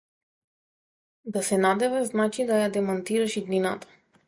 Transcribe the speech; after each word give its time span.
Да 1.35 1.43
се 1.51 1.59
надеваш 1.67 2.09
значи 2.15 2.47
да 2.51 2.59
ја 2.63 2.73
демантираш 2.81 3.39
иднината. 3.45 3.97